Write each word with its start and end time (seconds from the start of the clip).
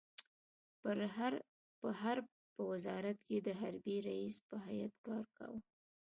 په 1.79 1.89
حرب 2.01 2.27
په 2.55 2.61
وزارت 2.71 3.17
کې 3.27 3.37
د 3.39 3.49
حربي 3.59 3.97
رئيس 4.07 4.35
په 4.49 4.55
حیث 4.65 4.93
کار 5.07 5.25
کاوه. 5.37 5.59